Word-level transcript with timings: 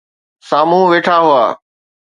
سامهون 0.49 0.83
ويٺا 0.91 1.15
هئا 1.27 1.45